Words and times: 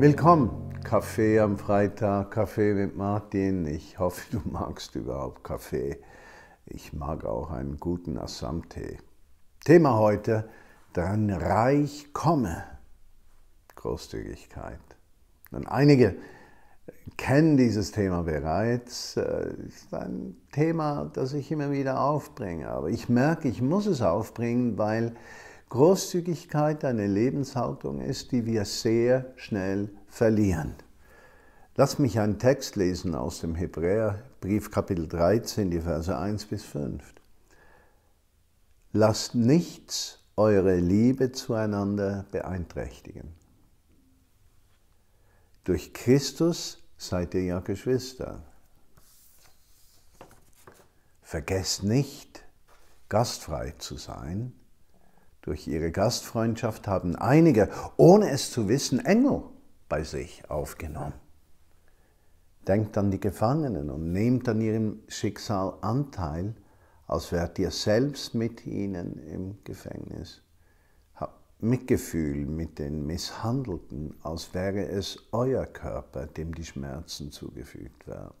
Willkommen, 0.00 0.72
Kaffee 0.82 1.40
am 1.40 1.58
Freitag, 1.58 2.30
Kaffee 2.30 2.72
mit 2.72 2.96
Martin. 2.96 3.66
Ich 3.66 3.98
hoffe, 3.98 4.22
du 4.32 4.40
magst 4.50 4.94
überhaupt 4.94 5.44
Kaffee. 5.44 6.02
Ich 6.64 6.92
mag 6.92 7.24
auch 7.24 7.50
einen 7.50 7.78
guten 7.78 8.16
Assam-Tee. 8.16 8.98
Thema 9.64 9.98
heute, 9.98 10.48
dran 10.94 11.30
reich 11.30 12.12
komme. 12.12 12.64
Großzügigkeit. 13.74 14.99
Und 15.50 15.66
einige 15.66 16.16
kennen 17.16 17.56
dieses 17.56 17.92
Thema 17.92 18.22
bereits. 18.22 19.16
Es 19.16 19.74
ist 19.74 19.94
ein 19.94 20.36
Thema, 20.52 21.10
das 21.12 21.32
ich 21.32 21.50
immer 21.50 21.70
wieder 21.70 22.00
aufbringe. 22.00 22.68
Aber 22.68 22.88
ich 22.88 23.08
merke, 23.08 23.48
ich 23.48 23.60
muss 23.60 23.86
es 23.86 24.02
aufbringen, 24.02 24.78
weil 24.78 25.14
Großzügigkeit 25.70 26.84
eine 26.84 27.06
Lebenshaltung 27.06 28.00
ist, 28.00 28.32
die 28.32 28.46
wir 28.46 28.64
sehr 28.64 29.26
schnell 29.36 29.90
verlieren. 30.08 30.74
Lass 31.76 31.98
mich 31.98 32.18
einen 32.18 32.38
Text 32.38 32.76
lesen 32.76 33.14
aus 33.14 33.40
dem 33.40 33.54
Hebräerbrief 33.54 34.70
Kapitel 34.70 35.06
13, 35.06 35.70
die 35.70 35.80
Verse 35.80 36.16
1 36.16 36.46
bis 36.46 36.64
5. 36.64 37.02
Lasst 38.92 39.36
nichts 39.36 40.18
eure 40.36 40.76
Liebe 40.76 41.30
zueinander 41.30 42.26
beeinträchtigen. 42.32 43.39
Durch 45.64 45.92
Christus 45.92 46.82
seid 46.96 47.34
ihr 47.34 47.44
ja 47.44 47.60
Geschwister. 47.60 48.42
Vergesst 51.22 51.82
nicht, 51.82 52.44
gastfrei 53.08 53.72
zu 53.78 53.96
sein 53.96 54.52
durch 55.42 55.66
ihre 55.66 55.90
Gastfreundschaft 55.90 56.86
haben 56.86 57.16
einige, 57.16 57.70
ohne 57.96 58.30
es 58.30 58.50
zu 58.50 58.68
wissen, 58.68 59.04
Engel 59.04 59.42
bei 59.88 60.04
sich 60.04 60.48
aufgenommen. 60.50 61.14
Denkt 62.68 62.98
an 62.98 63.10
die 63.10 63.20
Gefangenen 63.20 63.88
und 63.88 64.12
nehmt 64.12 64.48
an 64.48 64.60
ihrem 64.60 65.00
Schicksal 65.08 65.74
Anteil, 65.80 66.54
als 67.06 67.32
wärt 67.32 67.58
ihr 67.58 67.70
selbst 67.70 68.34
mit 68.34 68.66
ihnen 68.66 69.18
im 69.18 69.58
Gefängnis. 69.64 70.42
Mitgefühl 71.62 72.46
mit 72.46 72.78
den 72.78 73.06
Misshandelten, 73.06 74.14
als 74.22 74.54
wäre 74.54 74.86
es 74.86 75.18
euer 75.32 75.66
Körper, 75.66 76.26
dem 76.26 76.54
die 76.54 76.64
Schmerzen 76.64 77.30
zugefügt 77.30 78.06
werden. 78.06 78.34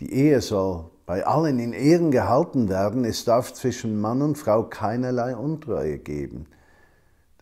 Die 0.00 0.12
Ehe 0.12 0.40
soll 0.40 0.90
bei 1.04 1.26
allen 1.26 1.58
in 1.58 1.72
Ehren 1.72 2.10
gehalten 2.10 2.68
werden. 2.68 3.04
Es 3.04 3.24
darf 3.24 3.52
zwischen 3.52 4.00
Mann 4.00 4.22
und 4.22 4.38
Frau 4.38 4.62
keinerlei 4.62 5.36
Untreue 5.36 5.98
geben. 5.98 6.46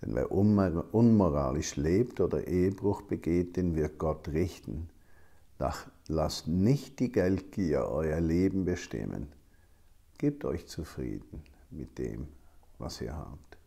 Denn 0.01 0.15
wer 0.15 0.33
unmoralisch 0.33 1.77
lebt 1.77 2.21
oder 2.21 2.47
Ehebruch 2.47 3.03
begeht, 3.03 3.57
den 3.57 3.77
wird 3.77 3.99
Gott 3.99 4.29
richten. 4.29 4.89
Lasst 6.09 6.49
nicht 6.49 7.01
die 7.01 7.13
Geldgier 7.13 7.89
euer 7.91 8.21
Leben 8.21 8.65
bestimmen. 8.65 9.29
Gebt 10.17 10.45
euch 10.45 10.67
zufrieden 10.67 11.43
mit 11.71 11.99
dem, 11.99 12.29
was 12.79 13.01
ihr 13.01 13.17
habt. 13.17 13.58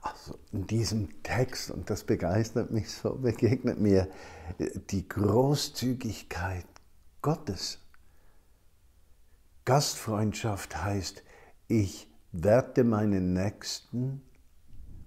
Also 0.00 0.38
in 0.52 0.66
diesem 0.66 1.22
Text, 1.22 1.70
und 1.70 1.90
das 1.90 2.04
begeistert 2.04 2.70
mich 2.70 2.90
so, 2.90 3.14
begegnet 3.14 3.80
mir 3.80 4.08
die 4.90 5.08
Großzügigkeit 5.08 6.66
Gottes. 7.20 7.80
Gastfreundschaft 9.64 10.82
heißt, 10.82 11.22
ich 11.66 12.08
werte 12.32 12.84
meinen 12.84 13.32
Nächsten 13.32 14.22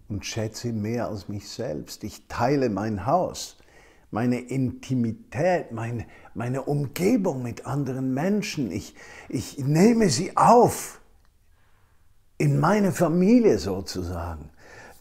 und 0.07 0.25
schätze 0.25 0.73
mehr 0.73 1.07
als 1.07 1.29
mich 1.29 1.49
selbst. 1.49 2.03
Ich 2.03 2.27
teile 2.27 2.69
mein 2.69 3.05
Haus, 3.05 3.57
meine 4.11 4.39
Intimität, 4.39 5.71
meine, 5.71 6.05
meine 6.35 6.63
Umgebung 6.63 7.41
mit 7.41 7.65
anderen 7.65 8.13
Menschen. 8.13 8.71
Ich, 8.71 8.93
ich 9.29 9.57
nehme 9.57 10.09
sie 10.09 10.35
auf 10.35 11.01
in 12.37 12.59
meine 12.59 12.91
Familie 12.91 13.57
sozusagen. 13.57 14.49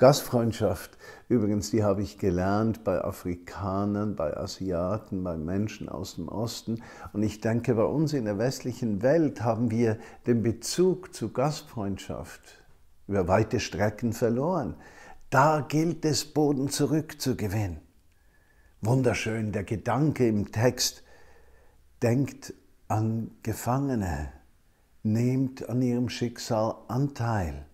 Gastfreundschaft 0.01 0.99
Übrigens, 1.31 1.71
die 1.71 1.85
habe 1.85 2.03
ich 2.03 2.19
gelernt 2.19 2.83
bei 2.83 3.05
Afrikanern, 3.05 4.17
bei 4.17 4.37
Asiaten, 4.37 5.23
bei 5.23 5.37
Menschen 5.37 5.89
aus 5.89 6.17
dem 6.17 6.27
Osten. 6.27 6.83
Und 7.13 7.23
ich 7.23 7.41
denke, 7.41 7.77
bei 7.77 7.85
uns 7.85 8.15
in 8.15 8.25
der 8.25 8.37
westlichen 8.37 9.01
Welt 9.01 9.41
haben 9.41 9.71
wir 9.71 9.97
den 10.27 10.43
Bezug 10.43 11.15
zu 11.15 11.33
Gastfreundschaft 11.33 12.65
über 13.07 13.29
weite 13.29 13.61
Strecken 13.61 14.13
verloren. 14.13 14.75
Da 15.31 15.61
gilt 15.61 16.05
es, 16.05 16.25
Boden 16.25 16.69
zurückzugewinnen. 16.69 17.79
Wunderschön 18.81 19.53
der 19.53 19.63
Gedanke 19.63 20.27
im 20.27 20.51
Text, 20.51 21.05
denkt 22.03 22.55
an 22.89 23.31
Gefangene, 23.45 24.33
nehmt 25.05 25.69
an 25.69 25.81
ihrem 25.81 26.09
Schicksal 26.09 26.75
Anteil 26.89 27.67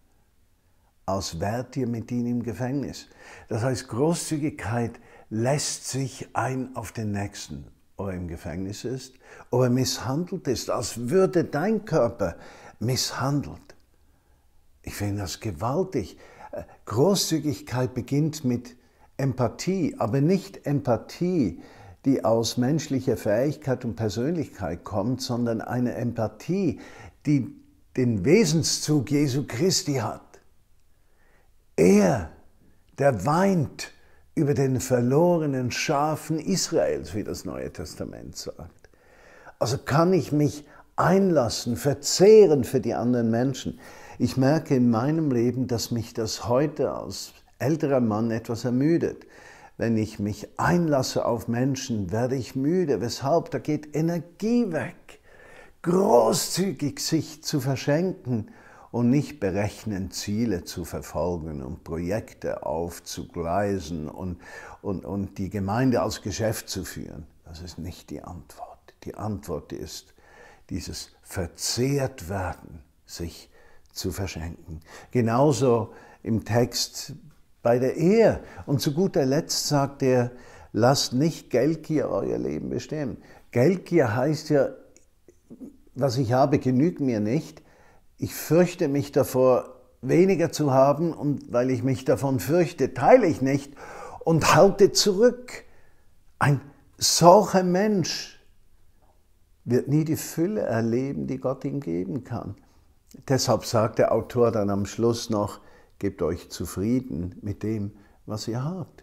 als 1.07 1.39
wärt 1.39 1.77
ihr 1.77 1.87
mit 1.87 2.11
ihnen 2.11 2.27
im 2.27 2.43
Gefängnis. 2.43 3.07
Das 3.49 3.63
heißt, 3.63 3.87
Großzügigkeit 3.87 4.93
lässt 5.31 5.89
sich 5.89 6.29
ein 6.33 6.75
auf 6.75 6.91
den 6.91 7.13
Nächsten, 7.13 7.67
ob 7.97 8.09
er 8.09 8.15
im 8.15 8.27
Gefängnis 8.27 8.85
ist, 8.85 9.15
ob 9.51 9.63
er 9.63 9.71
misshandelt 9.71 10.49
ist, 10.49 10.69
als 10.69 11.09
würde 11.09 11.45
dein 11.45 11.85
Körper 11.85 12.37
misshandelt. 12.81 13.77
Ich 14.83 14.95
finde 14.95 15.23
das 15.23 15.39
gewaltig. 15.41 16.19
Großzügigkeit 16.87 17.95
beginnt 17.95 18.45
mit 18.45 18.77
Empathie, 19.17 19.95
aber 19.99 20.21
nicht 20.21 20.67
Empathie, 20.67 21.61
die 22.05 22.25
aus 22.25 22.57
menschlicher 22.57 23.17
Fähigkeit 23.17 23.85
und 23.85 23.97
Persönlichkeit 23.97 24.85
kommt, 24.85 25.21
sondern 25.21 25.61
eine 25.61 25.95
Empathie, 25.95 26.81
die 27.27 27.55
den 27.97 28.25
Wesenszug 28.25 29.11
Jesu 29.11 29.45
Christi 29.47 29.95
hat. 29.95 30.26
Er, 31.77 32.31
der 32.99 33.27
weint 33.27 33.93
über 34.35 34.55
den 34.55 34.81
verlorenen 34.81 35.71
Schafen 35.71 36.39
Israels, 36.39 37.15
wie 37.15 37.23
das 37.23 37.45
Neue 37.45 37.71
Testament 37.71 38.37
sagt. 38.37 38.89
Also 39.59 39.77
kann 39.79 40.15
ich 40.15 40.33
mich 40.33 40.65
einlassen, 40.97 41.77
verzehren 41.77 42.65
für 42.65 42.81
die 42.81 42.95
anderen 42.95 43.31
Menschen. 43.31 43.79
Ich 44.19 44.39
merke 44.39 44.75
in 44.75 44.91
meinem 44.91 45.31
Leben, 45.31 45.67
dass 45.67 45.91
mich 45.91 46.15
das 46.15 46.49
heute 46.49 46.93
als 46.93 47.33
älterer 47.59 48.01
Mann 48.01 48.31
etwas 48.31 48.65
ermüdet. 48.65 49.27
Wenn 49.77 49.99
ich 49.99 50.19
mich 50.19 50.49
einlasse 50.59 51.27
auf 51.27 51.49
Menschen, 51.49 52.11
werde 52.11 52.37
ich 52.37 52.57
müde. 52.57 53.03
Weshalb? 53.03 53.51
Da 53.51 53.59
geht 53.59 53.95
Energie 53.95 54.73
weg. 54.73 55.21
Großzügig 55.83 57.01
sich 57.01 57.45
zu 57.45 57.61
verschenken 57.61 58.49
und 58.91 59.11
nicht 59.11 59.41
berechnen, 59.41 60.11
Ziele 60.11 60.65
zu 60.65 60.85
verfolgen 60.85 61.63
und 61.63 61.85
Projekte 61.85 62.65
aufzugleisen 62.65 64.09
und, 64.09 64.39
und, 64.83 65.05
und 65.05 65.39
die 65.39 65.51
Gemeinde 65.51 66.03
als 66.03 66.23
Geschäft 66.23 66.69
zu 66.69 66.85
führen. 66.85 67.27
Das 67.45 67.61
ist 67.61 67.79
nicht 67.79 68.11
die 68.11 68.23
Antwort. 68.23 68.95
Die 69.05 69.15
Antwort 69.15 69.73
ist 69.73 70.15
dieses 70.71 71.11
Verzehrtwerden, 71.23 72.83
sich 73.05 73.51
zu 73.93 74.11
verschenken. 74.13 74.81
Genauso 75.11 75.93
im 76.23 76.45
Text 76.45 77.15
bei 77.63 77.79
der 77.79 77.97
Ehe. 77.97 78.41
Und 78.67 78.81
zu 78.81 78.93
guter 78.93 79.25
Letzt 79.25 79.69
sagt 79.69 80.03
er, 80.03 80.33
lasst 80.73 81.13
nicht 81.13 81.51
Geldgier 81.51 82.09
euer 82.09 82.39
Leben 82.39 82.71
bestimmen. 82.71 83.19
Geldgier 83.51 84.15
heißt 84.15 84.51
ja, 84.51 84.69
was 85.95 86.19
ich 86.19 86.33
habe, 86.33 86.59
genügt 86.59 87.01
mir 87.01 87.21
nicht 87.21 87.63
ich 88.19 88.35
fürchte 88.35 88.89
mich 88.89 89.13
davor, 89.13 89.77
weniger 90.03 90.53
zu 90.53 90.73
haben 90.73 91.13
und 91.13 91.53
weil 91.53 91.71
ich 91.71 91.83
mich 91.83 92.05
davon 92.05 92.41
fürchte, 92.41 92.95
teile 92.95 93.27
ich 93.27 93.43
nicht 93.43 93.73
und 94.25 94.55
halte 94.55 94.93
zurück. 94.93 95.65
Ein 96.39 96.61
solcher 96.99 97.63
Mensch 97.63 98.39
wird 99.65 99.89
nie 99.89 100.05
die 100.05 100.17
Fülle 100.17 100.63
erleben, 100.63 101.27
die 101.27 101.39
Gott 101.39 101.65
ihm 101.65 101.81
geben 101.81 102.25
kann. 102.25 102.57
Deshalb 103.29 103.65
sagt 103.65 103.99
der 103.99 104.13
Autor 104.13 104.53
dann 104.53 104.71
am 104.71 104.87
Schluss 104.87 105.31
noch, 105.31 105.61
gebt 105.99 106.23
euch 106.23 106.51
zufrieden 106.51 107.37
mit 107.43 107.63
dem, 107.63 107.93
was 108.27 108.47
ihr 108.49 108.63
habt. 108.63 109.03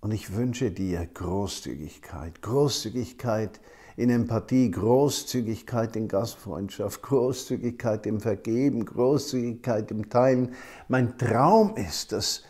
Und 0.00 0.12
ich 0.12 0.34
wünsche 0.34 0.70
dir 0.70 1.06
Großzügigkeit, 1.06 2.42
Großzügigkeit 2.42 3.60
in 3.96 4.10
Empathie, 4.10 4.70
Großzügigkeit 4.70 5.96
in 5.96 6.08
Gastfreundschaft, 6.08 7.02
Großzügigkeit 7.02 8.06
im 8.06 8.20
Vergeben, 8.20 8.84
Großzügigkeit 8.84 9.90
im 9.90 10.08
Teilen. 10.08 10.54
Mein 10.88 11.16
Traum 11.16 11.76
ist, 11.76 12.12
dass 12.12 12.42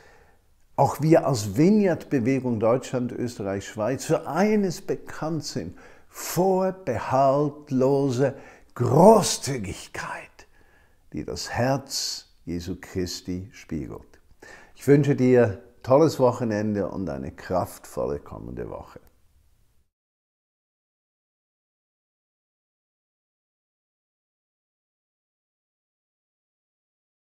auch 0.77 1.01
wir 1.01 1.27
als 1.27 1.57
Vineyard-Bewegung 1.57 2.59
Deutschland, 2.59 3.13
Österreich, 3.13 3.69
Schweiz 3.69 4.05
für 4.05 4.27
eines 4.27 4.81
bekannt 4.81 5.45
sind, 5.45 5.77
vorbehaltlose 6.09 8.35
Großzügigkeit, 8.75 10.49
die 11.13 11.25
das 11.25 11.51
Herz 11.51 12.27
Jesu 12.45 12.77
Christi 12.81 13.49
spiegelt. 13.53 14.03
Ich 14.75 14.87
wünsche 14.87 15.15
dir 15.15 15.63
tolles 15.83 16.19
Wochenende 16.19 16.89
und 16.89 17.09
eine 17.09 17.31
kraftvolle 17.31 18.19
kommende 18.19 18.69
Woche. 18.69 19.01